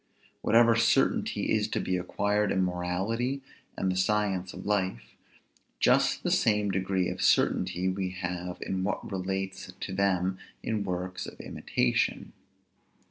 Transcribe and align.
Whatever 0.41 0.75
certainty 0.75 1.51
is 1.51 1.67
to 1.67 1.79
be 1.79 1.95
acquired 1.95 2.51
in 2.51 2.65
morality 2.65 3.43
and 3.77 3.91
the 3.91 3.95
science 3.95 4.51
of 4.51 4.65
life; 4.65 5.15
just 5.79 6.23
the 6.23 6.31
same 6.31 6.71
degree 6.71 7.07
of 7.07 7.21
certainty 7.21 8.09
have 8.09 8.59
we 8.59 8.65
in 8.65 8.83
what 8.83 9.11
relates 9.11 9.71
to 9.79 9.93
them 9.93 10.39
in 10.63 10.83
works 10.83 11.27
of 11.27 11.39
imitation. 11.39 12.33